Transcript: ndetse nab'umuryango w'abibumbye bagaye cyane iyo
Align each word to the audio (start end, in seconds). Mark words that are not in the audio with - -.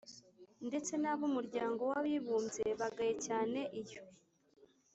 ndetse 0.67 0.91
nab'umuryango 1.01 1.81
w'abibumbye 1.91 2.65
bagaye 2.79 3.13
cyane 3.25 3.59
iyo 3.81 4.01